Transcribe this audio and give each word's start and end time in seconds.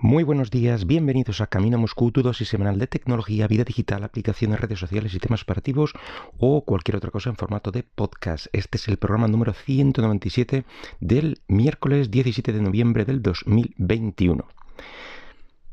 Muy 0.00 0.22
buenos 0.22 0.52
días, 0.52 0.86
bienvenidos 0.86 1.40
a 1.40 1.48
Camino 1.48 1.76
Moscú, 1.76 2.12
tu 2.12 2.22
dosis 2.22 2.48
semanal 2.48 2.78
de 2.78 2.86
tecnología, 2.86 3.48
vida 3.48 3.64
digital, 3.64 4.04
aplicaciones, 4.04 4.60
redes 4.60 4.78
sociales, 4.78 5.10
sistemas 5.10 5.42
operativos 5.42 5.92
o 6.38 6.64
cualquier 6.64 6.98
otra 6.98 7.10
cosa 7.10 7.30
en 7.30 7.36
formato 7.36 7.72
de 7.72 7.82
podcast. 7.82 8.46
Este 8.52 8.78
es 8.78 8.86
el 8.86 8.98
programa 8.98 9.26
número 9.26 9.54
197 9.54 10.64
del 11.00 11.40
miércoles 11.48 12.12
17 12.12 12.52
de 12.52 12.62
noviembre 12.62 13.04
del 13.06 13.22
2021. 13.22 14.46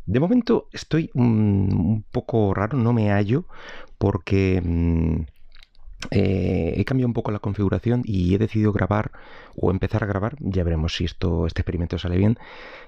De 0.07 0.19
momento 0.19 0.69
estoy 0.73 1.11
un, 1.13 2.03
poco 2.11 2.55
raro, 2.55 2.79
no 2.79 2.93
me 2.93 3.11
hallo 3.11 3.45
porque... 3.99 5.27
Eh, 6.11 6.73
he 6.77 6.85
cambiado 6.85 7.07
un 7.07 7.13
poco 7.13 7.31
la 7.31 7.39
configuración 7.39 8.01
y 8.05 8.33
he 8.33 8.37
decidido 8.37 8.71
grabar 8.71 9.11
o 9.55 9.71
empezar 9.71 10.03
a 10.03 10.07
grabar, 10.07 10.35
ya 10.39 10.63
veremos 10.63 10.95
si 10.95 11.05
esto, 11.05 11.47
este 11.47 11.61
experimento 11.61 11.97
sale 11.97 12.17
bien, 12.17 12.37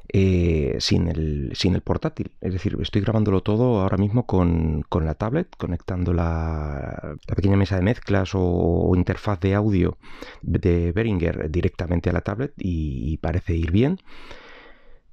eh, 0.10 0.78
sin, 0.80 1.08
el, 1.08 1.52
sin 1.54 1.76
el 1.76 1.82
portátil. 1.82 2.32
Es 2.42 2.54
decir, 2.54 2.78
estoy 2.82 3.02
grabándolo 3.02 3.42
todo 3.42 3.82
ahora 3.82 3.98
mismo 3.98 4.26
con, 4.26 4.86
la 5.02 5.14
tablet, 5.16 5.48
conectando 5.58 6.14
la, 6.14 7.16
pequeña 7.36 7.58
mesa 7.58 7.76
de 7.76 7.84
mezclas 7.84 8.32
o, 8.34 8.92
interfaz 8.96 9.40
de 9.40 9.54
audio 9.54 9.98
de 10.42 10.92
Behringer 10.92 11.52
directamente 11.52 12.10
a 12.10 12.14
la 12.14 12.22
tablet 12.22 12.54
y 12.58 13.18
parece 13.18 13.56
ir 13.56 13.72
bien 13.72 14.00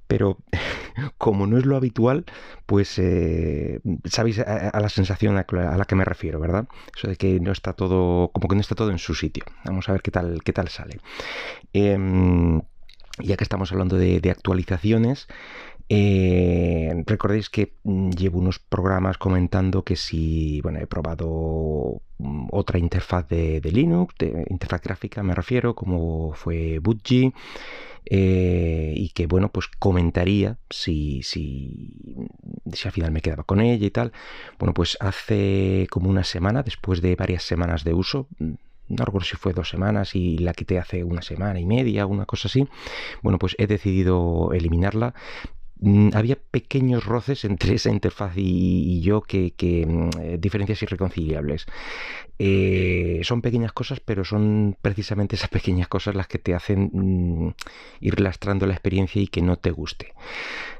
pero 0.07 0.37
como 1.17 1.47
no 1.47 1.57
es 1.57 1.65
lo 1.65 1.75
habitual, 1.75 2.25
pues 2.65 2.97
eh, 2.99 3.79
sabéis 4.05 4.39
a, 4.39 4.79
la 4.79 4.89
sensación 4.89 5.37
a, 5.37 5.45
la 5.77 5.85
que 5.85 5.95
me 5.95 6.05
refiero, 6.05 6.39
¿verdad? 6.39 6.67
Eso 6.95 7.07
de 7.07 7.15
que 7.15 7.39
no 7.39 7.51
está 7.51 7.73
todo, 7.73 8.29
como 8.31 8.47
que 8.47 8.55
no 8.55 8.61
está 8.61 8.75
todo 8.75 8.91
en 8.91 8.99
su 8.99 9.15
sitio. 9.15 9.43
Vamos 9.65 9.89
a 9.89 9.91
ver 9.91 10.01
qué 10.01 10.11
tal, 10.11 10.41
qué 10.43 10.53
tal 10.53 10.69
sale. 10.69 10.99
Em, 11.73 12.61
ya 13.19 13.37
que 13.37 13.43
estamos 13.43 13.71
hablando 13.71 13.97
de, 13.97 14.29
actualizaciones, 14.29 15.27
eh, 15.87 17.03
recordéis 17.05 17.49
que 17.49 17.73
mm, 17.83 18.09
llevo 18.11 18.39
unos 18.39 18.59
programas 18.59 19.17
comentando 19.17 19.83
que 19.83 19.95
si, 19.95 20.59
bueno, 20.61 20.79
he 20.79 20.87
probado 20.87 22.01
mm, 22.17 22.47
otra 22.51 22.79
interfaz 22.79 23.27
de, 23.27 23.61
Linux, 23.71 24.15
de 24.17 24.45
interfaz 24.49 24.81
gráfica 24.81 25.21
me 25.21 25.35
refiero, 25.35 25.75
como 25.75 26.33
fue 26.33 26.79
Budgie. 26.79 27.33
Eh, 28.07 28.93
y 28.95 29.09
que 29.09 29.25
bueno, 29.25 29.49
pues 29.49 29.67
comentaría 29.79 30.59
si, 30.69 31.23
si, 31.23 31.97
si 32.71 32.87
al 32.87 32.91
final 32.91 33.11
me 33.11 33.21
quedaba 33.21 33.43
con 33.43 33.61
ella 33.61 33.85
y 33.85 33.91
tal. 33.91 34.11
Bueno, 34.59 34.73
pues 34.73 34.95
hace 34.99 35.87
como 35.89 36.09
una 36.09 36.23
semana, 36.23 36.61
después 36.61 37.01
de 37.01 37.15
varias 37.15 37.43
semanas 37.43 37.83
de 37.83 37.93
uso, 37.95 38.27
no 38.39 39.05
recuerdo 39.05 39.25
si 39.25 39.37
fue 39.37 39.53
dos 39.53 39.69
semanas 39.69 40.15
y 40.15 40.37
la 40.37 40.53
quité 40.53 40.77
hace 40.77 41.03
una 41.03 41.23
semana 41.23 41.59
y 41.59 41.65
media, 41.65 42.05
una 42.05 42.27
cosa 42.27 42.47
así. 42.47 42.67
Bueno, 43.23 43.39
pues 43.39 43.55
he 43.57 43.65
decidido 43.65 44.51
eliminarla 44.53 45.15
Mm, 45.15 45.54
había 46.13 46.37
pequeños 46.37 47.05
roces 47.05 47.43
entre 47.43 47.75
esa 47.75 47.89
interfaz 47.89 48.33
y, 48.37 49.01
yo 49.01 49.21
que, 49.21 49.53
mm, 49.87 50.09
eh, 50.21 50.37
diferencias 50.39 50.81
irreconciliables. 50.83 51.65
Eh, 52.39 53.21
son 53.23 53.41
pequeñas 53.41 53.73
cosas, 53.73 53.99
pero 53.99 54.23
son 54.23 54.77
precisamente 54.81 55.35
esas 55.35 55.49
pequeñas 55.49 55.87
cosas 55.87 56.15
las 56.15 56.27
que 56.27 56.39
te 56.39 56.53
hacen 56.53 56.89
mm, 56.93 57.53
ir 58.01 58.19
lastrando 58.21 58.65
la 58.67 58.73
experiencia 58.73 59.21
y 59.21 59.27
que 59.27 59.41
no 59.41 59.57
te 59.57 59.71
guste. 59.71 60.13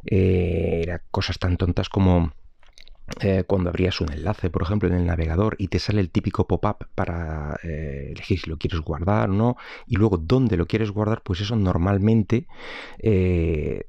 Eh, 0.06 0.82
eran 0.84 1.02
cosas 1.12 1.40
tan 1.40 1.58
tontas 1.58 1.90
como 1.90 2.34
cuando 3.48 3.70
abrías 3.70 4.02
un 4.02 4.12
enlace, 4.12 4.50
por 4.50 4.64
ejemplo, 4.64 4.90
en 4.90 4.96
el 4.96 5.06
navegador 5.06 5.56
y 5.60 5.68
te 5.68 5.78
sale 5.78 6.02
el 6.02 6.10
típico 6.10 6.48
pop-up 6.48 6.88
para 6.96 7.56
elegir 7.64 8.40
si 8.40 8.50
lo 8.50 8.58
quieres 8.58 8.82
guardar 8.82 9.30
o 9.30 9.34
no, 9.34 9.58
y 9.86 9.96
luego 9.96 10.18
dónde 10.18 10.58
lo 10.58 10.66
quieres 10.66 10.90
guardar, 10.90 11.22
pues 11.22 11.40
eso 11.40 11.56
normalmente 11.56 12.48
eh, 12.98 13.84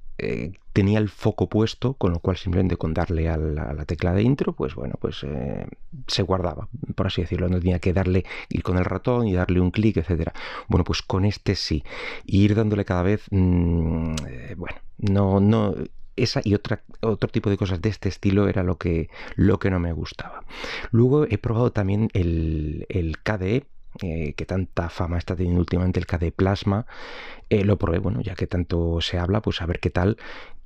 tenía 0.72 0.98
el 0.98 1.08
foco 1.08 1.48
puesto, 1.48 1.94
con 1.94 2.12
lo 2.12 2.20
cual 2.20 2.36
simplemente 2.36 2.76
con 2.76 2.92
darle 2.92 3.28
a 3.28 3.38
la, 3.38 3.84
tecla 3.86 4.12
de 4.12 4.22
intro, 4.22 4.52
pues 4.52 4.74
bueno, 4.74 4.96
pues 5.00 5.24
eh, 5.24 5.66
se 6.06 6.22
guardaba, 6.22 6.68
por 6.94 7.06
así 7.06 7.22
decirlo, 7.22 7.48
no 7.48 7.58
tenía 7.58 7.78
que 7.78 7.94
darle, 7.94 8.24
ir 8.50 8.62
con 8.62 8.76
el 8.76 8.84
ratón 8.84 9.26
y 9.26 9.32
darle 9.32 9.60
un 9.60 9.70
clic, 9.70 9.96
etcétera. 9.96 10.34
Bueno, 10.68 10.84
pues 10.84 11.00
con 11.00 11.24
este 11.24 11.54
sí, 11.54 11.82
ir 12.26 12.54
dándole 12.54 12.84
cada 12.84 13.02
vez, 13.02 13.24
mm, 13.30 14.14
eh, 14.28 14.54
bueno, 14.56 14.76
no, 14.98 15.40
no, 15.40 15.74
esa 16.16 16.40
y 16.44 16.54
otro 16.54 17.28
tipo 17.30 17.48
de 17.48 17.56
cosas 17.56 17.80
de 17.80 17.88
este 17.88 18.08
estilo 18.08 18.48
era 18.48 18.62
lo 18.62 18.76
que, 18.76 19.08
lo 19.34 19.58
que 19.58 19.70
no 19.70 19.78
me 19.78 19.92
gustaba. 19.92 20.44
Luego 20.90 21.24
he 21.24 21.38
probado 21.38 21.72
también 21.72 22.08
el, 22.12 22.86
el 22.88 23.18
KDE, 23.18 23.64
que 23.98 24.46
tanta 24.46 24.88
fama 24.88 25.18
está 25.18 25.36
teniendo 25.36 25.60
últimamente 25.60 26.00
el 26.00 26.06
KDE 26.06 26.32
Plasma, 26.32 26.86
eh, 27.48 27.64
lo 27.64 27.78
probé, 27.78 28.00
bueno, 28.00 28.20
ya 28.22 28.34
que 28.34 28.48
tanto 28.48 29.00
se 29.00 29.18
habla, 29.18 29.40
pues 29.40 29.62
a 29.62 29.66
ver 29.66 29.78
qué 29.78 29.90
tal. 29.90 30.16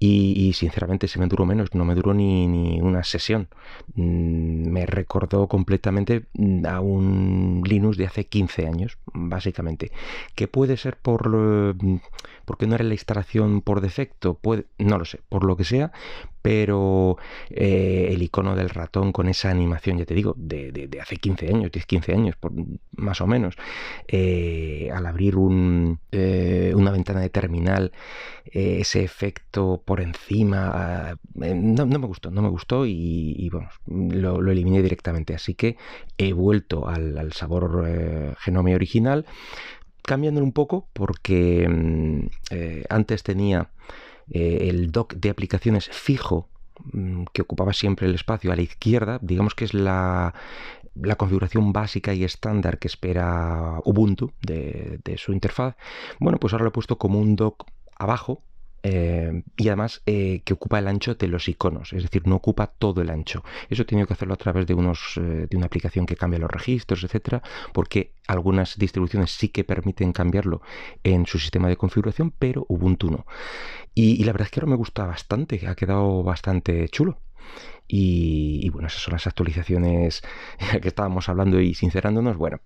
Y, 0.03 0.55
sinceramente 0.55 1.09
se 1.09 1.19
me 1.19 1.27
duró 1.27 1.45
menos, 1.45 1.75
no 1.75 1.85
me 1.85 1.95
duró 1.95 2.15
ni, 2.15 2.81
una 2.81 3.05
sesión. 3.05 3.49
Mm, 3.95 4.71
me 4.71 4.87
recordó 4.87 5.47
completamente 5.47 6.25
mm, 6.33 6.65
a 6.65 6.81
un 6.81 7.63
Linux 7.67 7.99
de 7.99 8.07
hace 8.07 8.25
15 8.27 8.67
años, 8.67 8.99
básicamente. 9.13 9.93
Que 10.35 10.49
puede 10.49 10.79
ser 10.79 10.97
por 10.97 11.29
mm, 11.29 12.01
porque 12.47 12.67
no 12.67 12.77
era 12.77 12.85
la 12.85 12.95
instalación 12.95 13.61
por 13.61 13.83
defecto, 13.83 14.35
puede, 14.35 14.65
no 14.79 14.99
lo 14.99 15.05
sé, 15.05 15.21
por 15.29 15.45
lo 15.45 15.57
que 15.57 15.65
sea, 15.65 15.93
pero 16.43 17.17
eh, 17.51 18.09
el 18.11 18.23
icono 18.23 18.57
del 18.57 18.71
ratón 18.71 19.13
con 19.13 19.29
esa 19.29 19.51
animación, 19.51 19.99
ya 19.99 20.07
te 20.07 20.15
digo, 20.15 20.35
de, 20.37 20.89
hace 21.01 21.17
15 21.17 21.49
años, 21.49 21.73
10, 21.73 21.87
15 21.87 22.13
años, 22.13 22.37
por, 22.37 22.53
más 22.93 23.21
o 23.21 23.27
menos, 23.27 23.57
eh, 24.09 24.91
al 24.93 25.07
abrir 25.07 25.37
un 25.37 25.99
una 26.75 26.91
ventana 26.91 27.21
de 27.21 27.31
terminal, 27.31 27.93
eh, 28.53 28.79
ese 28.81 29.05
efecto 29.05 29.83
por 29.85 30.01
encima, 30.01 30.71
ah, 30.75 31.17
eh, 31.43 31.55
no, 31.55 31.87
me 31.87 32.07
gustó, 32.07 32.31
no 32.31 32.43
me 32.43 32.49
gustó 32.49 32.85
y, 32.87 33.49
vamos, 33.53 33.73
lo, 33.87 34.51
eliminé 34.51 34.83
directamente. 34.83 35.35
Así 35.35 35.55
que 35.55 35.77
he 36.19 36.33
vuelto 36.33 36.89
al, 36.89 37.33
sabor 37.33 37.85
eh, 37.87 38.35
Genome 38.41 38.75
original, 38.75 39.27
cambiándolo 40.03 40.45
un 40.45 40.53
poco 40.53 40.89
porque 40.93 41.69
mm, 41.69 42.27
antes 42.89 43.23
tenía 43.23 43.71
el 44.31 44.93
dock 44.93 45.15
de 45.15 45.31
aplicaciones 45.31 45.89
fijo 45.91 46.49
mm, 46.93 47.25
que 47.33 47.43
ocupaba 47.43 47.73
siempre 47.73 48.07
el 48.07 48.15
espacio 48.15 48.53
a 48.53 48.57
la 48.57 48.63
izquierda, 48.63 49.19
digamos 49.23 49.55
que 49.55 49.65
es 49.65 49.75
la, 49.75 50.35
la 50.95 51.17
configuración 51.17 51.73
básica 51.73 52.15
y 52.15 52.25
estándar 52.25 52.79
que 52.79 52.89
espera 52.89 53.81
Ubuntu 53.85 54.33
de, 54.43 55.01
su 55.17 55.33
interfaz, 55.33 55.77
bueno, 56.19 56.39
pues 56.39 56.53
ahora 56.53 56.65
lo 56.65 56.69
he 56.71 56.73
puesto 56.73 56.99
como 56.99 57.19
un 57.19 57.37
dock 57.37 57.67
abajo 57.99 58.43
eh, 58.83 59.43
y 59.57 59.69
además 59.69 60.03
eh, 60.07 60.43
que 60.45 60.55
ocupa 60.55 60.79
el 60.79 60.89
ancho 60.89 61.15
de 61.15 61.29
los 61.29 61.49
iconos, 61.49 61.93
es 61.93 62.03
decir, 62.03 62.27
no 62.27 62.37
ocupa 62.37 62.67
todo 62.67 63.03
el 63.03 63.11
ancho. 63.11 63.45
Eso 63.69 63.83
he 63.83 63.85
tenido 63.85 64.07
que 64.07 64.15
hacerlo 64.15 64.35
a 64.35 64.39
través 64.39 64.67
de, 64.67 64.75
unos, 64.75 65.17
eh, 65.17 65.47
de 65.49 65.57
una 65.57 65.67
aplicación 65.67 66.07
que 66.07 66.17
cambia 66.17 66.39
los 66.39 66.51
registros, 66.51 67.05
etcétera, 67.05 67.43
porque 67.73 68.15
algunas 68.27 68.79
distribuciones 68.79 69.33
sí 69.33 69.49
que 69.49 69.65
permiten 69.65 70.13
cambiarlo 70.13 70.63
en 71.05 71.27
su 71.27 71.39
sistema 71.39 71.69
de 71.69 71.77
configuración, 71.77 72.33
pero 72.39 72.65
Ubuntu 72.69 73.11
no. 73.11 73.27
Y, 73.95 74.21
y 74.21 74.25
la 74.25 74.33
verdad 74.33 74.47
es 74.47 74.53
que 74.53 74.61
ahora 74.61 74.71
me 74.71 74.77
gusta 74.77 75.07
bastante, 75.07 75.67
ha 75.67 75.75
quedado 75.75 76.23
bastante 76.23 76.89
chulo. 76.89 77.19
Y, 77.93 78.69
bueno, 78.71 78.87
esas 78.87 79.03
son 79.03 79.13
las 79.13 79.27
actualizaciones 79.27 80.23
que 80.81 80.89
estábamos 80.89 81.29
hablando 81.29 81.61
y 81.61 81.75
sincerándonos. 81.75 82.37
Bueno, 82.37 82.61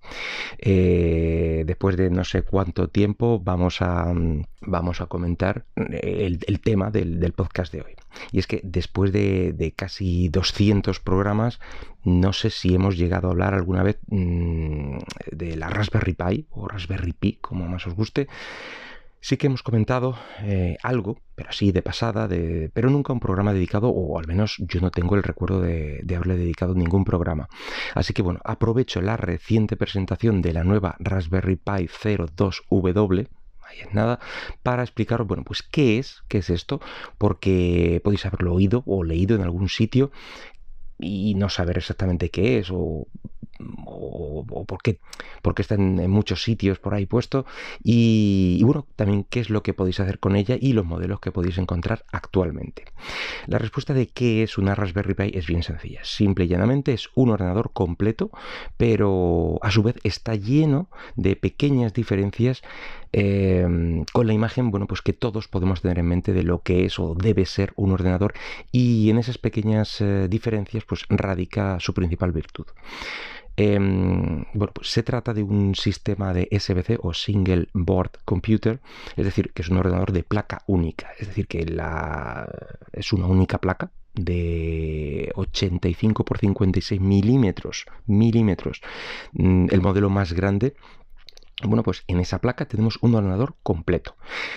eh, 0.59 1.63
después 1.65 1.97
de 1.97 2.11
no 2.11 2.23
sé 2.23 2.43
cuánto 2.43 2.89
tiempo 2.89 3.39
vamos 3.39 3.81
a, 3.81 4.13
vamos 4.61 5.01
a 5.01 5.07
comentar 5.07 5.65
el, 5.75 6.59
tema 6.61 6.91
del, 6.91 7.33
podcast 7.33 7.73
de 7.73 7.81
hoy. 7.81 7.95
Y 8.31 8.39
es 8.39 8.45
que 8.45 8.61
después 8.63 9.11
de, 9.11 9.73
casi 9.75 10.29
200 10.29 10.99
programas, 10.99 11.59
no 12.03 12.31
sé 12.31 12.51
si 12.51 12.75
hemos 12.75 12.95
llegado 12.95 13.27
a 13.27 13.31
hablar 13.31 13.55
alguna 13.55 13.81
vez 13.81 13.97
mm, 14.07 14.97
de 15.31 15.57
la 15.57 15.69
Raspberry 15.69 16.13
Pi 16.13 16.47
o 16.51 16.67
Raspberry 16.67 17.13
Pi, 17.13 17.39
como 17.41 17.67
más 17.67 17.87
os 17.87 17.95
guste. 17.95 18.27
Sí 19.25 19.37
que 19.37 19.47
hemos 19.47 19.63
comentado 19.63 20.19
eh, 20.43 20.77
algo, 20.83 21.19
pero 21.33 21.49
así 21.49 21.71
de 21.71 21.81
pasada, 21.81 22.29
pero 22.71 22.91
nunca 22.91 23.11
un 23.11 23.19
programa 23.19 23.53
dedicado, 23.53 23.89
o 23.89 24.19
al 24.19 24.27
menos 24.27 24.57
yo 24.59 24.81
no 24.81 24.91
tengo 24.91 25.15
el 25.15 25.23
recuerdo 25.23 25.61
de, 25.61 26.05
haberle 26.15 26.37
dedicado 26.37 26.75
ningún 26.75 27.05
programa. 27.05 27.49
Así 27.95 28.13
que 28.13 28.21
bueno, 28.21 28.39
aprovecho 28.43 29.01
la 29.01 29.17
reciente 29.17 29.77
presentación 29.77 30.43
de 30.43 30.53
la 30.53 30.63
nueva 30.63 30.95
Raspberry 30.99 31.55
Pi 31.55 31.87
02W, 31.87 33.27
ahí 33.63 33.79
es 33.79 33.91
nada, 33.95 34.19
para 34.61 34.83
explicaros, 34.83 35.25
bueno, 35.25 35.43
pues 35.43 35.63
qué 35.63 35.97
es, 35.97 36.21
qué 36.27 36.37
es 36.37 36.51
esto, 36.51 36.79
porque 37.17 38.01
podéis 38.03 38.27
haberlo 38.27 38.53
oído 38.53 38.83
o 38.85 39.03
leído 39.03 39.35
en 39.35 39.41
algún 39.41 39.69
sitio 39.69 40.11
y 40.99 41.33
no 41.33 41.49
saber 41.49 41.79
exactamente 41.79 42.29
qué 42.29 42.59
es 42.59 42.67
o 42.71 43.07
o, 43.85 44.65
por 44.67 44.81
qué, 44.81 44.99
porque 45.41 45.61
está 45.61 45.75
en, 45.75 46.09
muchos 46.09 46.43
sitios 46.43 46.79
por 46.79 46.93
ahí 46.93 47.05
puesto 47.05 47.45
y, 47.83 48.61
bueno, 48.63 48.85
también 48.95 49.25
qué 49.29 49.39
es 49.39 49.49
lo 49.49 49.63
que 49.63 49.73
podéis 49.73 49.99
hacer 49.99 50.19
con 50.19 50.35
ella 50.35 50.57
y 50.59 50.73
los 50.73 50.85
modelos 50.85 51.19
que 51.19 51.31
podéis 51.31 51.57
encontrar 51.57 52.05
actualmente. 52.11 52.85
La 53.47 53.57
respuesta 53.57 53.93
de 53.93 54.07
qué 54.07 54.43
es 54.43 54.57
una 54.57 54.75
Raspberry 54.75 55.13
Pi 55.13 55.31
es 55.33 55.47
bien 55.47 55.63
sencilla. 55.63 56.01
Simple 56.03 56.45
y 56.45 56.47
llanamente 56.47 56.93
es 56.93 57.09
un 57.15 57.29
ordenador 57.29 57.71
completo, 57.73 58.31
pero 58.77 59.59
a 59.61 59.71
su 59.71 59.83
vez 59.83 59.95
está 60.03 60.35
lleno 60.35 60.89
de 61.15 61.35
pequeñas 61.35 61.93
diferencias 61.93 62.61
eh, 63.17 64.03
con 64.11 64.27
la 64.27 64.33
imagen, 64.33 64.71
bueno, 64.71 64.87
pues 64.87 65.01
que 65.01 65.13
todos 65.13 65.47
podemos 65.47 65.81
tener 65.81 65.99
en 65.99 66.07
mente 66.07 66.33
de 66.33 66.43
lo 66.43 66.63
que 66.63 66.83
es 66.83 66.99
o 66.99 67.15
debe 67.15 67.45
ser 67.45 67.71
un 67.77 67.93
ordenador 67.93 68.33
y 68.73 69.09
en 69.09 69.17
esas 69.17 69.37
pequeñas 69.37 70.01
eh, 70.01 70.27
diferencias 70.29 70.83
pues 70.83 71.05
radica 71.07 71.79
su 71.79 71.93
principal 71.93 72.33
virtud. 72.33 72.65
Em, 73.55 74.43
bueno, 74.53 74.73
pues 74.73 74.89
se 74.89 75.01
trata 75.01 75.33
de 75.33 75.43
un 75.43 75.75
sistema 75.75 76.33
de 76.33 76.49
SBC 76.51 76.99
o 77.01 77.13
Single 77.13 77.69
Board 77.73 78.11
Computer, 78.25 78.81
es 79.15 79.23
decir, 79.23 79.53
que 79.53 79.61
es 79.61 79.69
un 79.69 79.77
ordenador 79.77 80.11
de 80.11 80.23
placa 80.23 80.63
única, 80.67 81.11
es 81.17 81.27
decir, 81.27 81.47
que 81.47 81.65
la, 81.65 82.49
es 82.91 83.13
una 83.13 83.27
única 83.27 83.59
placa 83.59 83.91
de 84.13 85.31
85 85.35 86.25
por 86.25 86.37
56 86.37 86.99
milímetros, 86.99 87.85
milímetros, 88.07 88.81
mm, 89.31 89.67
el 89.71 89.79
modelo 89.79 90.09
más 90.09 90.33
grande 90.33 90.75
bueno, 91.67 91.83
pues 91.83 92.03
en 92.07 92.19
esa 92.19 92.39
placa 92.39 92.65
tenemos 92.65 92.97
un 93.01 93.15
ordenador 93.15 93.55
completo. 93.63 94.15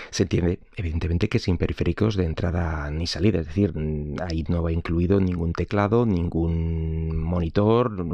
Se 0.09 0.23
entiende, 0.23 0.59
evidentemente, 0.75 1.29
que 1.29 1.39
sin 1.39 1.57
periféricos 1.57 2.15
de 2.15 2.25
entrada 2.25 2.89
ni 2.91 3.07
salida, 3.07 3.39
es 3.39 3.47
decir, 3.47 3.73
ahí 4.21 4.43
no 4.47 4.63
va 4.63 4.71
incluido 4.71 5.19
ningún 5.19 5.53
teclado, 5.53 6.05
ningún 6.05 7.17
monitor, 7.17 8.05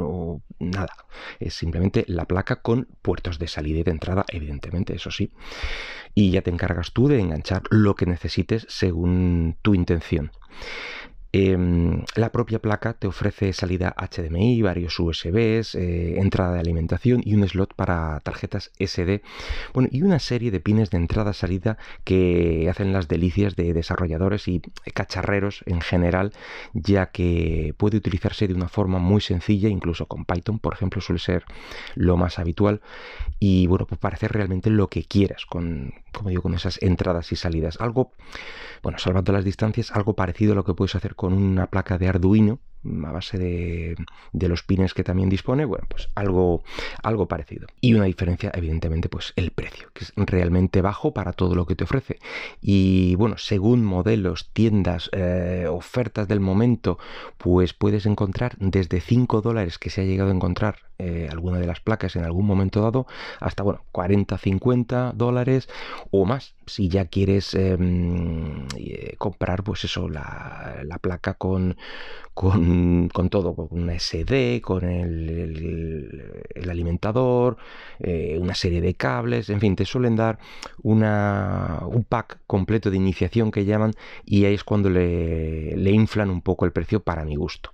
nada. 0.58 0.94
Es 1.40 1.54
simplemente 1.54 2.04
la 2.08 2.26
placa 2.26 2.62
con 2.62 2.88
puertos 3.02 3.38
de 3.38 3.48
salida 3.48 3.80
y 3.80 3.82
de 3.82 3.90
entrada, 3.90 4.24
evidentemente, 4.28 4.94
eso 4.94 5.10
sí. 5.10 5.32
Y 6.14 6.30
ya 6.30 6.42
te 6.42 6.50
encargas 6.50 6.92
tú 6.92 7.08
de 7.08 7.20
enganchar 7.20 7.62
lo 7.70 7.94
que 7.94 8.06
necesites 8.06 8.66
según 8.68 9.56
tu 9.62 9.74
intención. 9.74 10.30
Em, 11.38 12.02
la 12.14 12.32
propia 12.32 12.60
placa 12.60 12.94
te 12.94 13.06
ofrece 13.06 13.52
salida 13.52 13.94
HDMI, 13.94 14.62
varios 14.62 14.98
USBs, 14.98 15.74
eh, 15.74 16.18
entrada 16.18 16.54
de 16.54 16.60
alimentación 16.60 17.20
y 17.22 17.34
un 17.34 17.46
slot 17.46 17.74
para 17.74 18.20
tarjetas 18.20 18.70
SD. 18.78 19.20
Bueno, 19.74 19.90
y 19.92 20.00
una 20.00 20.18
serie 20.18 20.50
de 20.50 20.60
pines 20.60 20.88
de 20.88 20.96
entrada-salida 20.96 21.76
que 22.04 22.68
hacen 22.70 22.94
las 22.94 23.06
delicias 23.06 23.54
de 23.54 23.74
desarrolladores 23.74 24.48
y 24.48 24.62
cacharreros 24.94 25.62
en 25.66 25.82
general, 25.82 26.32
ya 26.72 27.10
que 27.10 27.74
puede 27.76 27.98
utilizarse 27.98 28.48
de 28.48 28.54
una 28.54 28.68
forma 28.68 28.98
muy 28.98 29.20
sencilla, 29.20 29.68
incluso 29.68 30.06
con 30.06 30.24
Python, 30.24 30.58
por 30.58 30.72
ejemplo, 30.72 31.02
suele 31.02 31.18
ser 31.18 31.44
lo 31.96 32.16
más 32.16 32.38
habitual. 32.38 32.80
Y 33.38 33.66
bueno, 33.66 33.84
pues 33.86 34.00
parece 34.00 34.28
realmente 34.28 34.70
lo 34.70 34.88
que 34.88 35.04
quieras 35.04 35.44
como 36.16 36.30
digo, 36.30 36.40
con 36.42 36.54
esas 36.54 36.82
entradas 36.82 37.30
y 37.32 37.36
salidas. 37.36 37.78
Algo, 37.78 38.12
bueno, 38.82 38.98
salvando 38.98 39.32
las 39.32 39.44
distancias, 39.44 39.90
algo 39.92 40.14
parecido 40.14 40.52
a 40.52 40.56
lo 40.56 40.64
que 40.64 40.72
puedes 40.72 40.94
hacer 40.94 41.14
con 41.14 41.25
una 41.32 41.66
placa 41.66 41.98
de 41.98 42.08
Arduino 42.08 42.60
a 42.84 43.12
base 43.12 43.38
de, 43.38 43.96
los 44.48 44.62
pines 44.62 44.94
que 44.94 45.04
también 45.04 45.28
dispone, 45.28 45.64
bueno, 45.64 45.86
pues 45.88 46.08
algo, 46.14 46.62
algo 47.02 47.26
parecido. 47.26 47.66
Y 47.80 47.94
una 47.94 48.04
diferencia, 48.04 48.50
evidentemente, 48.54 49.08
pues 49.08 49.32
el 49.36 49.50
precio, 49.50 49.88
que 49.92 50.04
es 50.04 50.12
realmente 50.16 50.82
bajo 50.82 51.12
para 51.12 51.32
todo 51.32 51.54
lo 51.54 51.66
que 51.66 51.74
te 51.74 51.84
ofrece. 51.84 52.18
Y 52.60 53.14
bueno, 53.16 53.38
según 53.38 53.84
modelos, 53.84 54.50
tiendas, 54.52 55.10
eh, 55.12 55.66
ofertas 55.68 56.28
del 56.28 56.40
momento, 56.40 56.98
pues 57.38 57.72
puedes 57.72 58.06
encontrar 58.06 58.56
desde 58.58 59.00
5 59.00 59.40
dólares 59.40 59.78
que 59.78 59.90
se 59.90 60.02
ha 60.02 60.04
llegado 60.04 60.30
a 60.30 60.34
encontrar 60.34 60.86
eh, 60.98 61.28
alguna 61.30 61.58
de 61.58 61.66
las 61.66 61.80
placas 61.80 62.16
en 62.16 62.24
algún 62.24 62.46
momento 62.46 62.80
dado, 62.80 63.06
hasta 63.38 63.62
bueno, 63.62 63.84
40, 63.92 64.38
50 64.38 65.12
dólares 65.14 65.68
o 66.10 66.24
más, 66.24 66.54
si 66.64 66.88
ya 66.88 67.04
quieres 67.04 67.52
em, 67.52 68.66
eh, 68.78 69.14
comprar, 69.18 69.62
pues 69.62 69.84
eso, 69.84 70.08
la, 70.08 70.80
la 70.84 70.98
placa 70.98 71.34
con, 71.34 71.76
con, 72.32 72.65
todo, 73.30 73.54
con 73.54 73.68
una 73.70 73.98
SD, 73.98 74.60
con 74.60 74.84
el, 74.84 76.68
alimentador, 76.68 77.56
eh, 77.98 78.38
una 78.40 78.54
serie 78.54 78.80
de 78.80 78.94
cables, 78.94 79.50
en 79.50 79.60
fin, 79.60 79.76
te 79.76 79.84
suelen 79.84 80.16
dar 80.16 80.38
un 80.82 82.06
pack 82.08 82.40
completo 82.46 82.90
de 82.90 82.96
iniciación 82.96 83.50
que 83.50 83.64
llaman 83.64 83.92
y 84.24 84.44
ahí 84.44 84.54
es 84.54 84.64
cuando 84.64 84.90
le, 84.90 85.90
inflan 85.90 86.30
un 86.30 86.42
poco 86.42 86.64
el 86.64 86.72
precio 86.72 87.00
para 87.00 87.24
mi 87.24 87.36
gusto. 87.36 87.70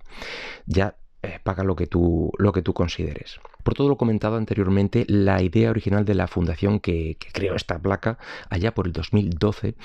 Ya 0.65 0.95
eh, 1.21 1.39
paga 1.43 1.63
lo 1.63 1.75
que, 1.75 1.87
tú, 1.87 2.31
lo 2.37 2.51
que 2.51 2.61
tú 2.61 2.73
consideres. 2.73 3.39
Por 3.63 3.75
todo 3.75 3.87
lo 3.87 3.97
comentado 3.97 4.35
anteriormente, 4.35 5.05
la 5.07 5.41
idea 5.41 5.69
original 5.69 6.03
de 6.03 6.15
la 6.15 6.27
fundación 6.27 6.79
que, 6.79 7.17
creó 7.31 7.55
esta 7.55 7.79
placa 7.79 8.17
allá 8.49 8.73
por 8.73 8.87
el 8.87 8.93
2012, 8.93 9.75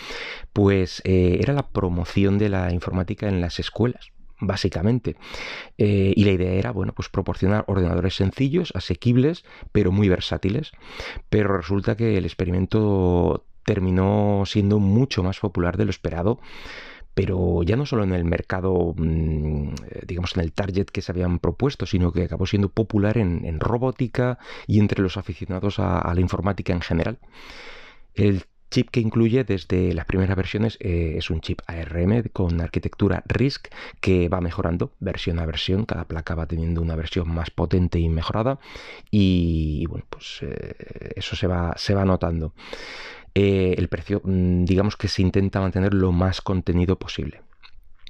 pues 0.52 1.00
eh, 1.04 1.38
era 1.40 1.52
la 1.52 1.68
promoción 1.68 2.38
de 2.38 2.48
la 2.48 2.72
informática 2.72 3.28
en 3.28 3.40
las 3.40 3.60
escuelas 3.60 4.10
básicamente. 4.40 5.16
Eh, 5.76 6.12
y 6.16 6.24
la 6.24 6.32
idea 6.32 6.52
era, 6.52 6.70
bueno, 6.70 6.92
pues 6.92 7.08
proporcionar 7.08 7.64
ordenadores 7.66 8.14
sencillos, 8.14 8.72
asequibles, 8.74 9.44
pero 9.72 9.92
muy 9.92 10.08
versátiles. 10.08 10.72
Pero 11.28 11.56
resulta 11.56 11.96
que 11.96 12.16
el 12.16 12.24
experimento 12.24 13.44
terminó 13.64 14.44
siendo 14.46 14.78
mucho 14.78 15.22
más 15.22 15.38
popular 15.40 15.76
de 15.76 15.84
lo 15.84 15.90
esperado 15.90 16.40
pero 17.18 17.64
ya 17.64 17.74
no 17.74 17.84
solo 17.84 18.04
en 18.04 18.12
el 18.12 18.24
mercado, 18.24 18.94
mm, 18.96 19.74
digamos, 20.06 20.36
en 20.36 20.42
el 20.44 20.52
target 20.52 20.84
que 20.84 21.02
se 21.02 21.10
habían 21.10 21.40
propuesto, 21.40 21.84
sino 21.84 22.12
que 22.12 22.22
acabó 22.22 22.46
siendo 22.46 22.68
popular 22.68 23.18
en, 23.18 23.58
robótica 23.58 24.38
y 24.68 24.78
entre 24.78 25.02
los 25.02 25.16
aficionados 25.16 25.80
a, 25.80 25.98
a, 25.98 26.14
la 26.14 26.20
informática 26.20 26.72
en 26.72 26.80
general. 26.80 27.18
El 28.14 28.44
chip 28.70 28.90
que 28.90 29.00
incluye 29.00 29.44
desde 29.44 29.92
las 29.94 30.04
primeras 30.04 30.36
versiones 30.36 30.76
eh, 30.80 31.14
es 31.16 31.30
un 31.30 31.40
chip 31.40 31.60
ARM 31.66 32.28
con 32.32 32.60
arquitectura 32.60 33.22
RISC 33.26 33.68
que 34.00 34.28
va 34.28 34.40
mejorando 34.40 34.92
versión 35.00 35.38
a 35.38 35.46
versión, 35.46 35.84
cada 35.84 36.04
placa 36.04 36.34
va 36.34 36.46
teniendo 36.46 36.82
una 36.82 36.96
versión 36.96 37.28
más 37.28 37.50
potente 37.50 37.98
y 37.98 38.08
mejorada 38.08 38.58
y, 39.10 39.86
bueno, 39.86 40.04
pues 40.08 40.40
eh, 40.42 41.12
eso 41.16 41.36
se 41.36 41.46
va, 41.46 41.74
se 41.76 41.94
va 41.94 42.04
notando. 42.04 42.52
Eh, 43.34 43.74
el 43.78 43.88
precio, 43.88 44.20
mm, 44.24 44.64
digamos 44.64 44.96
que 44.96 45.08
se 45.08 45.22
intenta 45.22 45.60
mantener 45.60 45.94
lo 45.94 46.12
más 46.12 46.40
contenido 46.40 46.98
posible. 46.98 47.42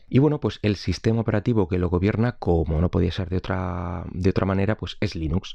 Y 0.08 0.18
bueno, 0.18 0.40
pues 0.40 0.58
el 0.62 0.76
sistema 0.76 1.20
operativo 1.20 1.68
que 1.68 1.78
lo 1.78 1.88
gobierna, 1.88 2.32
como 2.32 2.80
no 2.80 2.90
podía 2.90 3.12
ser 3.12 3.28
de 3.28 3.36
otra, 3.36 4.04
de 4.12 4.30
otra 4.30 4.46
manera, 4.46 4.76
pues 4.76 4.96
es 5.00 5.14
Linux. 5.14 5.52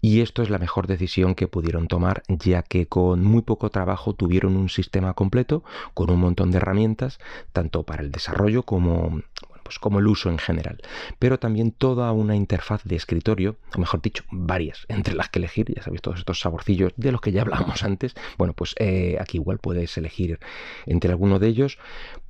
Y 0.00 0.20
esto 0.20 0.42
es 0.42 0.50
la 0.50 0.58
mejor 0.58 0.86
decisión 0.86 1.34
que 1.34 1.48
pudieron 1.48 1.88
tomar, 1.88 2.22
ya 2.28 2.62
que 2.62 2.86
con 2.86 3.24
muy 3.24 3.42
poco 3.42 3.70
trabajo 3.70 4.14
tuvieron 4.14 4.56
un 4.56 4.68
sistema 4.68 5.14
completo, 5.14 5.62
con 5.94 6.10
un 6.10 6.20
montón 6.20 6.50
de 6.50 6.58
herramientas, 6.58 7.18
tanto 7.52 7.82
para 7.82 8.02
el 8.02 8.10
desarrollo 8.10 8.62
como 8.62 9.22
pues 9.70 9.78
como 9.78 10.00
el 10.00 10.08
uso 10.08 10.30
en 10.30 10.38
general, 10.38 10.82
pero 11.20 11.38
también 11.38 11.70
toda 11.70 12.10
una 12.10 12.34
interfaz 12.34 12.82
de 12.82 12.96
escritorio, 12.96 13.54
o 13.76 13.78
mejor 13.78 14.02
dicho, 14.02 14.24
varias, 14.32 14.84
entre 14.88 15.14
las 15.14 15.28
que 15.28 15.38
elegir, 15.38 15.72
ya 15.72 15.80
sabéis, 15.80 16.02
todos 16.02 16.18
estos 16.18 16.40
saborcillos 16.40 16.92
de 16.96 17.12
los 17.12 17.20
que 17.20 17.30
ya 17.30 17.42
hablamos 17.42 17.84
antes, 17.84 18.16
bueno, 18.36 18.52
pues 18.52 18.74
eh, 18.80 19.16
aquí 19.20 19.38
igual 19.38 19.60
puedes 19.60 19.96
elegir 19.96 20.40
entre 20.86 21.12
alguno 21.12 21.38
de 21.38 21.46
ellos 21.46 21.78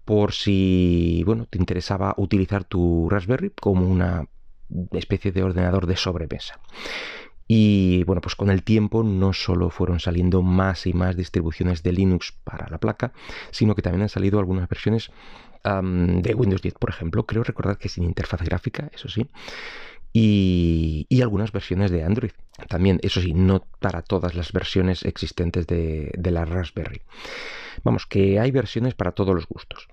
por 0.04 0.34
si, 0.34 1.22
bueno, 1.24 1.46
te 1.48 1.56
interesaba 1.56 2.12
utilizar 2.18 2.64
tu 2.64 3.08
Raspberry 3.08 3.52
como 3.58 3.88
una 3.88 4.26
especie 4.92 5.32
de 5.32 5.42
ordenador 5.42 5.86
de 5.86 5.96
sobremesa. 5.96 6.60
Y 7.48 8.04
bueno, 8.04 8.20
pues 8.20 8.36
con 8.36 8.50
el 8.50 8.62
tiempo 8.62 9.02
no 9.02 9.32
solo 9.32 9.70
fueron 9.70 9.98
saliendo 9.98 10.42
más 10.42 10.86
y 10.86 10.92
más 10.92 11.16
distribuciones 11.16 11.82
de 11.82 11.92
Linux 11.92 12.34
para 12.44 12.68
la 12.68 12.76
placa, 12.76 13.14
sino 13.50 13.74
que 13.74 13.80
también 13.80 14.02
han 14.02 14.08
salido 14.10 14.38
algunas 14.38 14.68
versiones 14.68 15.10
de 15.64 16.34
Windows 16.34 16.62
10, 16.62 16.74
por 16.74 16.90
ejemplo. 16.90 17.26
Creo 17.26 17.42
recordar 17.42 17.78
que 17.78 17.88
sin 17.88 18.04
interfaz 18.04 18.42
gráfica, 18.42 18.90
eso 18.94 19.08
sí. 19.08 19.26
Y, 20.12 21.06
algunas 21.22 21.52
versiones 21.52 21.90
de 21.90 22.02
Android. 22.02 22.32
También, 22.68 22.98
eso 23.02 23.20
sí, 23.20 23.32
no 23.32 23.64
para 23.78 24.02
todas 24.02 24.34
las 24.34 24.52
versiones 24.52 25.04
existentes 25.04 25.66
de, 25.66 26.12
la 26.22 26.44
Raspberry. 26.44 27.02
Vamos, 27.84 28.06
que 28.06 28.40
hay 28.40 28.50
versiones 28.50 28.94
para 28.94 29.12
todos 29.12 29.34
los 29.34 29.46
gustos. 29.46 29.88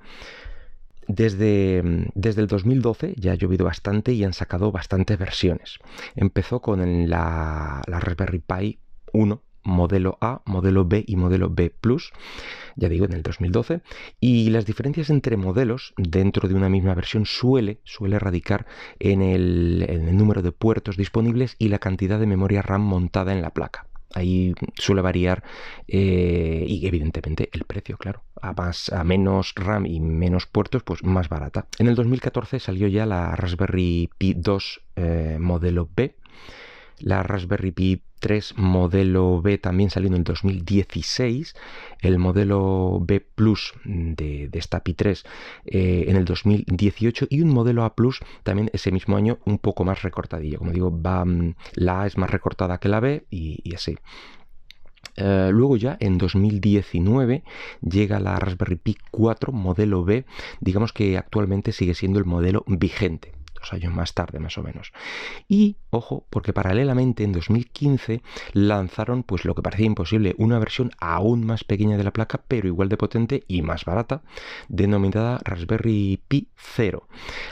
Desde, 1.07 1.81
desde, 2.15 2.41
el 2.41 2.47
2012 2.47 3.13
ya 3.17 3.31
ha 3.31 3.35
llovido 3.35 3.65
bastante 3.65 4.11
y 4.11 4.23
han 4.23 4.33
sacado 4.33 4.71
bastantes 4.71 5.17
versiones. 5.17 5.79
Empezó 6.15 6.61
con 6.61 7.09
la, 7.09 7.81
la 7.87 7.99
Raspberry 7.99 8.39
Pi 8.39 8.79
1, 9.13 9.41
modelo 9.67 10.17
A, 10.21 10.41
modelo 10.45 10.85
B 10.85 11.03
y 11.05 11.17
modelo 11.17 11.49
B 11.49 11.69
Plus, 11.69 12.13
ya 12.75 12.89
digo, 12.89 13.05
en 13.05 13.13
el 13.13 13.21
2012, 13.21 13.81
y 14.19 14.49
las 14.49 14.65
diferencias 14.65 15.09
entre 15.09 15.37
modelos 15.37 15.93
dentro 15.97 16.47
de 16.47 16.55
una 16.55 16.69
misma 16.69 16.95
versión 16.95 17.25
suele, 17.25 17.81
suele 17.83 18.17
radicar 18.17 18.65
en 18.99 19.21
el, 19.21 20.15
número 20.17 20.41
de 20.41 20.51
puertos 20.51 20.97
disponibles 20.97 21.55
y 21.59 21.67
la 21.67 21.79
cantidad 21.79 22.19
de 22.19 22.25
memoria 22.25 22.61
RAM 22.61 22.81
montada 22.81 23.33
en 23.33 23.41
la 23.41 23.51
placa. 23.51 23.87
Ahí 24.15 24.55
suele 24.75 25.01
variar 25.01 25.43
eh, 25.87 26.63
y 26.65 26.87
evidentemente 26.87 27.49
el 27.51 27.65
precio, 27.65 27.97
claro. 27.97 28.23
A, 28.41 28.53
más, 28.53 28.89
a 28.93 29.03
menos 29.03 29.53
RAM 29.55 29.85
y 29.85 29.99
menos 29.99 30.47
puertos, 30.47 30.83
pues 30.83 31.03
más 31.03 31.27
barata. 31.27 31.67
En 31.77 31.87
el 31.87 31.95
2014 31.95 32.59
salió 32.59 32.87
ya 32.87 33.05
la 33.05 33.35
Raspberry 33.35 34.09
Pi 34.17 34.33
2 34.33 34.81
eh, 34.95 35.37
modelo 35.39 35.89
B, 35.93 36.15
la 36.99 37.23
Raspberry 37.23 37.71
Pi 37.71 38.01
3 38.19 38.55
modelo 38.57 39.41
B 39.41 39.57
también 39.57 39.89
salió 39.89 40.07
en 40.07 40.15
el 40.15 40.23
2016, 40.23 41.55
el 42.01 42.17
modelo 42.17 42.99
B 43.01 43.21
Plus 43.21 43.73
de, 43.83 44.49
esta 44.53 44.83
Pi 44.83 44.93
3 44.93 45.23
eh, 45.65 46.05
en 46.07 46.15
el 46.15 46.25
2018 46.25 47.27
y 47.29 47.41
un 47.41 47.49
modelo 47.49 47.83
A 47.83 47.95
Plus 47.95 48.19
también 48.43 48.69
ese 48.73 48.91
mismo 48.91 49.17
año 49.17 49.39
un 49.45 49.59
poco 49.59 49.83
más 49.83 50.01
recortadillo. 50.01 50.59
Como 50.59 50.71
digo, 50.71 50.91
va, 51.01 51.25
mm, 51.25 51.55
la 51.75 52.01
A 52.01 52.07
es 52.07 52.17
más 52.17 52.29
recortada 52.29 52.79
que 52.79 52.89
la 52.89 52.99
B 52.99 53.25
y, 53.29 53.73
así. 53.75 53.97
Eh, 55.15 55.49
luego 55.51 55.77
ya 55.77 55.97
en 55.99 56.17
2019 56.17 57.43
llega 57.81 58.19
la 58.19 58.37
Raspberry 58.39 58.75
Pi 58.75 58.97
4 59.11 59.51
modelo 59.51 60.03
B, 60.03 60.25
digamos 60.59 60.93
que 60.93 61.17
actualmente 61.17 61.71
sigue 61.71 61.95
siendo 61.95 62.19
el 62.19 62.25
modelo 62.25 62.63
vigente 62.67 63.36
dos 63.59 63.73
años 63.73 63.93
más 63.93 64.13
tarde 64.13 64.39
más 64.39 64.57
o 64.57 64.63
menos. 64.63 64.91
Y, 65.47 65.77
ojo, 65.89 66.25
porque 66.29 66.53
paralelamente 66.53 67.23
en 67.23 67.31
2015 67.31 68.21
lanzaron 68.53 69.23
pues 69.23 69.45
lo 69.45 69.55
que 69.55 69.61
parecía 69.61 69.85
imposible, 69.85 70.35
una 70.37 70.59
versión 70.59 70.91
aún 70.99 71.45
más 71.45 71.63
pequeña 71.63 71.97
de 71.97 72.03
la 72.03 72.11
placa, 72.11 72.41
pero 72.47 72.67
igual 72.67 72.89
de 72.89 72.97
potente 72.97 73.43
y 73.47 73.61
más 73.61 73.85
barata, 73.85 74.21
denominada 74.67 75.39
Raspberry 75.43 76.21
Pi 76.27 76.49
0, 76.55 77.07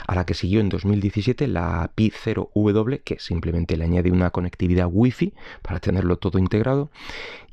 a 0.06 0.14
la 0.14 0.26
que 0.26 0.34
siguió 0.34 0.60
en 0.60 0.68
2017 0.68 1.46
la 1.48 1.90
Pi 1.94 2.10
0W, 2.10 3.02
que 3.02 3.18
simplemente 3.18 3.76
le 3.76 3.84
añade 3.84 4.10
una 4.10 4.30
conectividad 4.30 4.88
Wi-Fi 4.90 5.34
para 5.62 5.80
tenerlo 5.80 6.18
todo 6.18 6.38
integrado. 6.38 6.90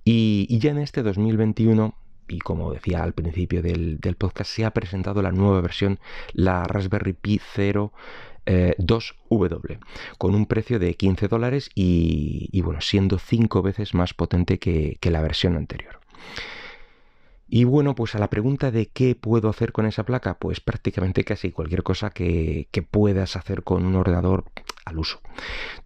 Y, 0.06 0.58
ya 0.60 0.72
en 0.72 0.80
este 0.80 1.04
2021 1.04 1.96
y 2.28 2.40
como 2.40 2.72
decía 2.72 3.04
al 3.04 3.14
principio 3.14 3.62
del, 3.62 4.00
del, 4.00 4.16
podcast, 4.16 4.50
se 4.50 4.66
ha 4.66 4.72
presentado 4.72 5.22
la 5.22 5.32
nueva 5.32 5.60
versión, 5.62 6.00
la 6.32 6.64
Raspberry 6.64 7.14
Pi 7.14 7.40
0 7.54 7.92
2W, 8.46 9.72
eh, 9.72 9.80
con 10.18 10.36
un 10.36 10.46
precio 10.46 10.80
de 10.80 10.96
15 10.96 11.28
dólares 11.28 11.70
y, 11.76 12.62
bueno, 12.62 12.82
siendo 12.82 13.20
5 13.20 13.62
veces 13.62 13.94
más 13.94 14.14
potente 14.14 14.60
que 14.60 15.12
la 15.12 15.22
versión 15.22 15.56
anterior. 15.56 16.00
Y 17.56 17.66
bueno, 17.66 17.94
pues 17.94 18.16
a 18.16 18.18
la 18.18 18.32
pregunta 18.32 18.72
de 18.72 18.88
qué 18.88 19.14
puedo 19.14 19.48
hacer 19.48 19.74
con 19.74 19.86
esa 19.86 20.06
placa, 20.06 20.40
pues 20.40 20.60
prácticamente 20.60 21.24
casi 21.24 21.52
cualquier 21.52 21.84
cosa 21.84 22.10
que, 22.10 22.68
puedas 22.90 23.36
hacer 23.36 23.62
con 23.62 23.86
un 23.86 23.94
ordenador 23.94 24.46
al 24.86 24.98
uso. 24.98 25.22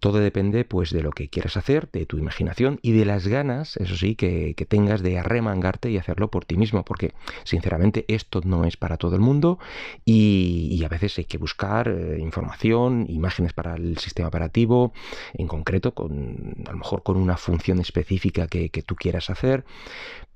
Todo 0.00 0.18
depende 0.18 0.64
pues 0.64 0.90
de 0.92 1.02
lo 1.02 1.10
que 1.10 1.28
quieras 1.28 1.58
hacer, 1.58 1.90
de 1.90 2.06
tu 2.06 2.16
imaginación 2.16 2.78
y 2.80 2.92
de 2.92 3.04
las 3.04 3.26
ganas, 3.26 3.76
eso 3.76 3.96
sí, 3.96 4.16
que, 4.16 4.54
tengas 4.66 5.02
de 5.02 5.18
arremangarte 5.18 5.90
y 5.90 5.98
hacerlo 5.98 6.30
por 6.30 6.46
ti 6.46 6.56
mismo, 6.56 6.86
porque 6.86 7.12
sinceramente 7.44 8.06
esto 8.08 8.40
no 8.42 8.64
es 8.64 8.78
para 8.78 8.96
todo 8.96 9.14
el 9.14 9.20
mundo 9.20 9.58
y, 10.06 10.82
a 10.82 10.88
veces 10.88 11.18
hay 11.18 11.26
que 11.26 11.36
buscar 11.36 11.88
eh, 11.88 12.16
información, 12.18 13.04
imágenes 13.10 13.52
para 13.52 13.74
el 13.74 13.98
sistema 13.98 14.28
operativo, 14.28 14.94
en 15.34 15.46
concreto, 15.46 15.92
con, 15.92 16.54
a 16.66 16.72
lo 16.72 16.78
mejor 16.78 17.02
con 17.02 17.18
una 17.18 17.36
función 17.36 17.78
específica 17.78 18.46
que, 18.46 18.70
que 18.70 18.80
tú 18.80 18.96
quieras 18.96 19.28
hacer, 19.28 19.66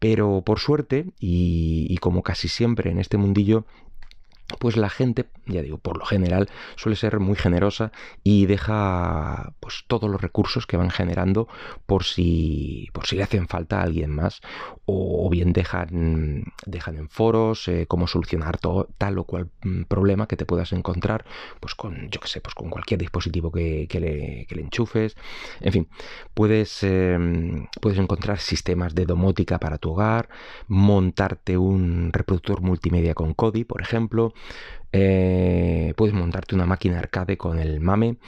pero 0.02 0.42
por 0.44 0.58
suerte, 0.58 1.06
y, 1.20 1.96
como 1.98 2.24
casi 2.24 2.48
siempre 2.48 2.90
en 2.90 2.98
este 2.98 3.18
mundillo, 3.18 3.66
pues 4.58 4.76
la 4.76 4.90
gente, 4.90 5.26
ya 5.46 5.62
digo, 5.62 5.78
por 5.78 5.98
lo 5.98 6.04
general 6.04 6.48
suele 6.76 6.96
ser 6.96 7.20
muy 7.20 7.36
generosa 7.36 7.92
y 8.22 8.46
deja 8.46 9.54
pues 9.60 9.84
todos 9.86 10.10
los 10.10 10.20
recursos 10.20 10.66
que 10.66 10.76
van 10.76 10.90
generando 10.90 11.48
por 11.86 12.04
si 12.04 12.88
por 12.92 13.06
si 13.06 13.16
le 13.16 13.22
hacen 13.22 13.48
falta 13.48 13.80
a 13.80 13.82
alguien 13.82 14.10
más. 14.10 14.40
O, 14.84 15.28
bien 15.30 15.52
dejan 15.52 16.44
dejan 16.66 16.96
en 16.96 17.08
foros 17.08 17.66
eh, 17.68 17.86
cómo 17.88 18.06
solucionar 18.06 18.58
todo, 18.58 18.88
tal 18.98 19.18
o 19.18 19.24
cual 19.24 19.50
mm, 19.62 19.84
problema 19.84 20.26
que 20.26 20.36
te 20.36 20.44
puedas 20.44 20.72
encontrar 20.72 21.24
pues 21.60 21.74
con 21.74 22.10
yo 22.10 22.20
sé 22.24 22.40
pues 22.40 22.54
con 22.54 22.68
cualquier 22.68 23.00
dispositivo 23.00 23.50
que, 23.50 23.86
le, 24.00 24.46
que 24.46 24.54
le, 24.54 24.62
enchufes. 24.62 25.16
En 25.60 25.72
fin 25.72 25.88
puedes 26.34 26.82
em, 26.82 27.66
puedes 27.80 27.98
encontrar 27.98 28.38
sistemas 28.38 28.94
de 28.94 29.06
domótica 29.06 29.58
para 29.58 29.78
tu 29.78 29.92
hogar 29.92 30.28
montarte 30.68 31.56
un 31.56 32.12
reproductor 32.12 32.60
multimedia 32.60 33.14
con 33.14 33.34
Kodi 33.34 33.64
por 33.64 33.80
ejemplo 33.80 34.34
eh, 34.94 35.94
puedes 35.96 36.14
montarte 36.14 36.54
una 36.54 36.66
máquina 36.66 36.98
arcade 36.98 37.38
con 37.38 37.58
el 37.58 37.80
MAME 37.80 38.18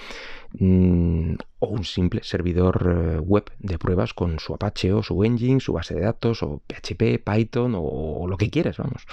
mm, 0.59 1.35
o 1.59 1.67
un 1.67 1.85
simple 1.85 2.23
servidor 2.25 3.17
eh, 3.17 3.19
web 3.19 3.53
de 3.59 3.79
pruebas 3.79 4.15
con 4.15 4.39
su 4.39 4.55
Apache 4.55 4.95
o 4.95 5.03
su 5.03 5.23
engine, 5.25 5.61
su 5.61 5.75
base 5.75 5.95
de 5.95 6.01
datos 6.01 6.43
o 6.43 6.63
PHP, 6.67 7.23
Python 7.23 7.75
o, 7.77 8.27
lo 8.27 8.39
que 8.39 8.49
quieras, 8.49 8.79
vamos. 8.79 9.07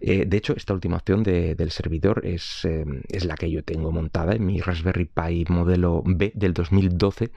Eh, 0.00 0.24
de 0.26 0.36
hecho, 0.38 0.54
esta 0.56 0.72
última 0.72 0.96
opción 0.96 1.22
del 1.22 1.70
servidor 1.70 2.22
es, 2.24 2.66
es, 3.08 3.24
la 3.26 3.34
que 3.34 3.50
yo 3.50 3.62
tengo 3.62 3.92
montada 3.92 4.34
en 4.34 4.46
mi 4.46 4.60
Raspberry 4.62 5.04
Pi 5.04 5.44
modelo 5.50 6.02
B 6.06 6.32
del 6.34 6.54
2012 6.54 7.30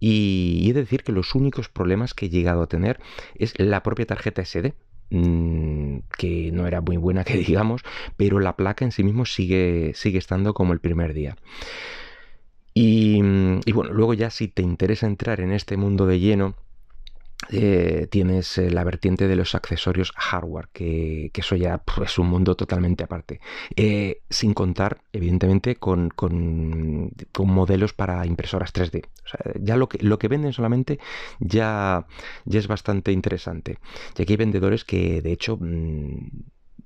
y, 0.00 0.62
y 0.64 0.70
he 0.70 0.72
de 0.72 0.80
decir 0.80 1.04
que 1.04 1.12
los 1.12 1.34
únicos 1.36 1.68
problemas 1.68 2.12
que 2.12 2.26
he 2.26 2.28
llegado 2.28 2.62
a 2.62 2.66
tener 2.66 2.98
es 3.36 3.54
la 3.58 3.84
propia 3.84 4.06
tarjeta 4.06 4.44
SD 4.44 4.74
Mm, 5.10 5.98
que 6.18 6.50
no 6.52 6.66
era 6.66 6.80
muy 6.80 6.96
buena 6.96 7.24
que 7.24 7.36
digamos, 7.38 7.82
pero 8.16 8.40
la 8.40 8.56
placa 8.56 8.84
en 8.84 8.92
sí 8.92 9.04
mismo 9.04 9.24
sigue, 9.24 9.92
sigue 9.94 10.18
estando 10.18 10.54
como 10.54 10.72
el 10.72 10.80
primer 10.80 11.14
día. 11.14 11.36
Y, 12.74 13.20
y 13.64 13.72
bueno, 13.72 13.92
luego 13.92 14.12
ya 14.14 14.30
si 14.30 14.48
te 14.48 14.62
interesa 14.62 15.06
entrar 15.06 15.40
en 15.40 15.52
este 15.52 15.76
mundo 15.78 16.06
de 16.06 16.20
lleno, 16.20 16.54
eh, 17.50 18.08
tienes 18.10 18.58
eh, 18.58 18.70
la 18.70 18.84
vertiente 18.84 19.28
de 19.28 19.36
los 19.36 19.54
accesorios 19.54 20.12
hardware, 20.16 20.68
que, 20.72 21.30
eso 21.34 21.56
ya 21.56 21.82
es 22.02 22.18
un 22.18 22.28
mundo 22.28 22.56
totalmente 22.56 23.04
aparte. 23.04 23.40
Eh, 23.76 24.22
sin 24.30 24.54
contar, 24.54 25.00
evidentemente, 25.12 25.76
con, 25.76 26.12
modelos 27.38 27.92
para 27.92 28.26
impresoras 28.26 28.72
3D. 28.72 29.06
ya 29.60 29.76
lo 29.76 29.88
que, 29.88 29.98
lo 29.98 30.18
que 30.18 30.28
venden 30.28 30.52
solamente 30.52 30.98
ya, 31.38 32.06
ya 32.44 32.58
es 32.58 32.68
bastante 32.68 33.12
interesante. 33.12 33.78
Y 34.16 34.22
aquí 34.22 34.32
hay 34.32 34.36
vendedores 34.36 34.84
que, 34.84 35.22
de 35.22 35.32
hecho, 35.32 35.56
mm, 35.60 36.28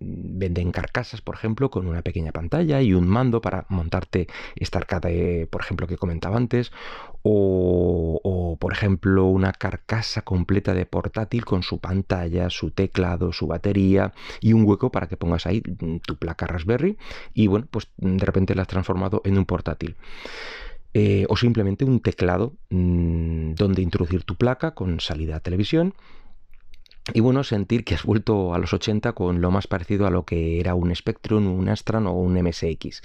venden 0.00 0.72
carcasas, 0.72 1.20
por 1.20 1.34
ejemplo, 1.34 1.70
con 1.70 1.86
una 1.86 2.02
pequeña 2.02 2.32
pantalla 2.32 2.80
y 2.80 2.94
un 2.94 3.06
mando 3.06 3.40
para 3.40 3.66
montarte 3.68 4.26
esta 4.56 4.78
arcade, 4.78 5.46
por 5.46 5.60
ejemplo, 5.60 5.86
que 5.86 5.98
comentaba 5.98 6.36
antes, 6.36 6.72
o, 7.22 8.56
por 8.58 8.72
ejemplo, 8.72 9.26
una 9.26 9.52
carcasa 9.52 10.22
completa 10.22 10.72
de 10.72 10.86
portátil 10.86 11.44
con 11.44 11.62
su 11.62 11.78
pantalla, 11.78 12.48
su 12.48 12.70
teclado, 12.70 13.32
su 13.32 13.46
batería 13.46 14.12
y 14.40 14.54
un 14.54 14.64
hueco 14.64 14.90
para 14.90 15.06
que 15.06 15.18
pongas 15.18 15.46
ahí 15.46 15.60
tu 15.60 16.16
placa 16.16 16.46
Raspberry 16.46 16.96
y 17.34 17.46
bueno, 17.46 17.66
pues 17.70 17.88
de 17.98 18.24
repente 18.24 18.54
la 18.54 18.62
has 18.62 18.68
transformado 18.68 19.20
en 19.24 19.36
un 19.36 19.44
portátil. 19.44 19.96
Eh, 20.92 21.24
o 21.28 21.36
simplemente 21.36 21.84
un 21.84 22.00
teclado 22.00 22.54
mm, 22.70 23.54
donde 23.54 23.80
introducir 23.80 24.24
tu 24.24 24.34
placa 24.34 24.74
con 24.74 24.98
salida 24.98 25.36
a 25.36 25.40
televisión 25.40 25.94
y 27.12 27.20
bueno, 27.20 27.44
sentir 27.44 27.84
que 27.84 27.94
has 27.94 28.04
vuelto 28.04 28.54
a 28.54 28.58
los 28.58 28.72
80 28.72 29.12
con 29.12 29.40
lo 29.40 29.50
más 29.50 29.66
parecido 29.66 30.06
a 30.06 30.10
lo 30.10 30.24
que 30.24 30.60
era 30.60 30.74
un 30.74 30.94
Spectrum, 30.94 31.46
un 31.46 31.68
Astran 31.68 32.06
o 32.06 32.12
un 32.12 32.34
MSX. 32.40 33.02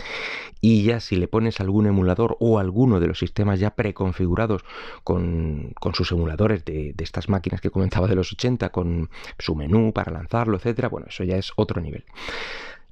Y 0.62 0.84
ya 0.84 1.00
si 1.00 1.16
le 1.16 1.28
pones 1.28 1.60
algún 1.60 1.88
emulador 1.88 2.38
o 2.40 2.60
alguno 2.60 3.00
de 3.00 3.08
los 3.08 3.20
sistemas 3.20 3.60
ya 3.60 3.76
preconfigurados 3.76 4.64
con, 5.04 5.74
con 5.80 5.96
sus 5.96 6.12
emuladores 6.12 6.66
de, 6.66 6.94
de, 6.94 7.04
estas 7.04 7.30
máquinas 7.30 7.62
que 7.62 7.70
comentaba 7.70 8.08
de 8.08 8.16
los 8.16 8.32
80, 8.32 8.70
con 8.70 9.10
su 9.40 9.56
menú 9.56 9.94
para 9.94 10.12
lanzarlo, 10.12 10.58
etcétera, 10.58 10.90
bueno, 10.90 11.08
eso 11.10 11.24
ya 11.24 11.38
es 11.38 11.52
otro 11.56 11.82
nivel. 11.82 12.04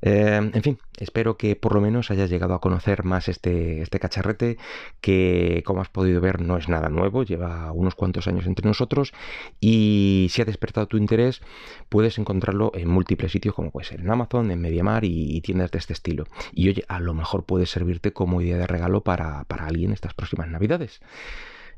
Eh, 0.06 0.52
en 0.54 0.62
fin, 0.62 0.80
espero 0.98 1.38
que 1.38 1.56
por 1.56 1.74
lo 1.74 1.80
menos 1.80 2.12
hayas 2.12 2.30
llegado 2.30 2.54
a 2.54 2.60
conocer 2.60 3.06
más 3.06 3.30
este, 3.30 3.82
este 3.82 4.00
cacharrete 4.00 4.58
que, 5.00 5.64
como 5.66 5.82
has 5.82 5.88
podido 5.88 6.20
ver, 6.20 6.42
no 6.42 6.58
es 6.58 6.68
nada 6.68 6.90
nuevo, 6.90 7.24
lleva 7.24 7.72
unos 7.72 7.96
cuantos 7.96 8.28
años 8.28 8.46
entre 8.46 8.68
nosotros 8.68 9.14
y 9.62 10.28
si 10.30 10.42
ha 10.42 10.46
despertado 10.46 10.88
tu 10.88 10.98
interés, 10.98 11.42
puedes 11.88 12.18
encontrarlo 12.18 12.72
en 12.76 12.90
múltiples 12.90 13.32
sitios 13.32 13.56
como 13.56 13.72
puede 13.72 13.86
ser 13.86 14.02
en 14.02 14.12
Amazon, 14.12 14.52
en 14.52 14.60
Mediamar 14.60 15.06
y, 15.06 15.38
y 15.38 15.40
tiendas 15.40 15.72
de 15.72 15.80
este 15.80 15.94
estilo. 15.94 16.26
Y 16.52 16.68
oye, 16.68 16.84
a 16.90 17.00
lo 17.00 17.14
mejor 17.14 17.46
puede 17.46 17.66
servirte 17.66 18.12
como 18.12 18.42
idea 18.42 18.58
de 18.58 18.68
regalo 18.68 19.06
para, 19.06 19.46
para 19.46 19.68
alguien 19.68 19.94
estas 19.94 20.14
próximas 20.14 20.50
navidades. 20.50 21.00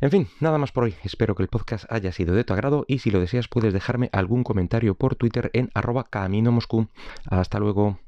En 0.01 0.11
fin, 0.11 0.27
nada 0.39 0.57
más 0.57 0.71
por 0.71 0.85
hoy. 0.85 0.95
Espero 1.03 1.35
que 1.35 1.43
el 1.43 1.49
podcast 1.49 1.85
haya 1.89 2.11
sido 2.11 2.33
de 2.35 2.43
tu 2.43 2.53
agrado 2.53 2.85
y 2.87 2.99
si 2.99 3.11
lo 3.11 3.19
deseas 3.19 3.47
puedes 3.47 3.73
dejarme 3.73 4.09
algún 4.11 4.43
comentario 4.43 4.95
por 4.95 5.15
Twitter 5.15 5.51
en 5.53 5.69
arroba 5.73 6.05
camino 6.05 6.51
Moscú. 6.51 6.87
Hasta 7.29 7.59
luego. 7.59 7.99